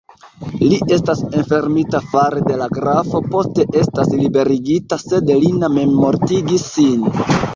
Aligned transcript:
Li 0.61 0.77
estas 0.95 1.19
enfermita 1.41 1.99
fare 2.13 2.41
de 2.47 2.55
la 2.61 2.69
grafo, 2.77 3.21
poste 3.35 3.67
estas 3.83 4.11
liberigita, 4.23 4.99
sed 5.05 5.31
Lina 5.45 5.69
memmortigis 5.77 6.67
sin. 6.73 7.05